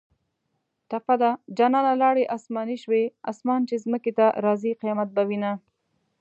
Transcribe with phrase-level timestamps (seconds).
[0.89, 5.51] ټپه ده: جانانه لاړې اسماني شوې اسمان چې ځمکې ته راځۍ قیامت به وینه